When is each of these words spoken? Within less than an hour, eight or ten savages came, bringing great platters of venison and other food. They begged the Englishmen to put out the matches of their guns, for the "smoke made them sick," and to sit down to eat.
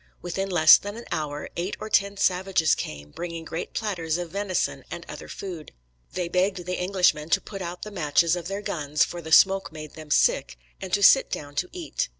Within 0.19 0.49
less 0.49 0.77
than 0.77 0.97
an 0.97 1.05
hour, 1.11 1.47
eight 1.55 1.77
or 1.79 1.87
ten 1.87 2.17
savages 2.17 2.73
came, 2.73 3.11
bringing 3.11 3.45
great 3.45 3.71
platters 3.75 4.17
of 4.17 4.31
venison 4.31 4.83
and 4.89 5.05
other 5.07 5.27
food. 5.27 5.73
They 6.13 6.27
begged 6.27 6.65
the 6.65 6.79
Englishmen 6.79 7.29
to 7.29 7.39
put 7.39 7.61
out 7.61 7.83
the 7.83 7.91
matches 7.91 8.35
of 8.35 8.47
their 8.47 8.63
guns, 8.63 9.03
for 9.05 9.21
the 9.21 9.31
"smoke 9.31 9.71
made 9.71 9.93
them 9.93 10.09
sick," 10.09 10.57
and 10.81 10.91
to 10.93 11.03
sit 11.03 11.29
down 11.29 11.53
to 11.53 11.69
eat. 11.71 12.09